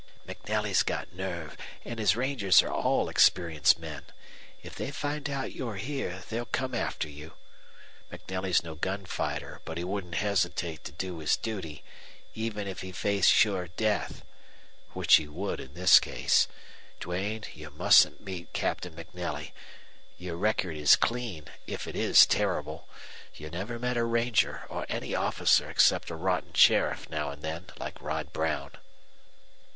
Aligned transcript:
"MacNelly's 0.25 0.81
got 0.81 1.13
nerve, 1.13 1.55
and 1.85 1.99
his 1.99 2.15
rangers 2.15 2.63
are 2.63 2.71
all 2.71 3.07
experienced 3.07 3.77
men. 3.77 4.03
If 4.63 4.73
they 4.73 4.89
find 4.89 5.29
out 5.29 5.51
you're 5.51 5.75
here 5.75 6.23
they'll 6.27 6.47
come 6.47 6.73
after 6.73 7.07
you. 7.07 7.33
MacNelly's 8.11 8.63
no 8.63 8.73
gun 8.73 9.05
fighter, 9.05 9.61
but 9.63 9.77
he 9.77 9.83
wouldn't 9.83 10.15
hesitate 10.15 10.83
to 10.85 10.91
do 10.91 11.19
his 11.19 11.37
duty, 11.37 11.83
even 12.33 12.67
if 12.67 12.81
he 12.81 12.91
faced 12.91 13.29
sure 13.29 13.67
death. 13.67 14.25
Which 14.93 15.17
he 15.17 15.27
would 15.27 15.59
in 15.59 15.75
this 15.75 15.99
case. 15.99 16.47
Duane, 16.99 17.43
you 17.53 17.69
mustn't 17.69 18.21
meet 18.21 18.53
Captain 18.53 18.95
MacNelly. 18.95 19.51
Your 20.17 20.35
record 20.35 20.77
is 20.77 20.95
clean, 20.95 21.45
if 21.67 21.85
it 21.87 21.95
is 21.95 22.25
terrible. 22.25 22.89
You 23.35 23.51
never 23.51 23.77
met 23.77 23.97
a 23.97 24.03
ranger 24.03 24.63
or 24.67 24.87
any 24.89 25.13
officer 25.13 25.69
except 25.69 26.09
a 26.09 26.15
rotten 26.15 26.53
sheriff 26.53 27.07
now 27.07 27.29
and 27.29 27.43
then, 27.43 27.67
like 27.77 28.01
Rod 28.01 28.33
Brown." 28.33 28.71